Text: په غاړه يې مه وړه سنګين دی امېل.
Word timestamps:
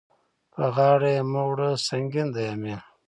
په 0.53 0.63
غاړه 0.75 1.09
يې 1.15 1.21
مه 1.31 1.41
وړه 1.49 1.69
سنګين 1.87 2.27
دی 2.35 2.45
امېل. 2.53 2.79